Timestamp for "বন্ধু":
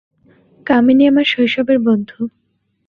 1.87-2.19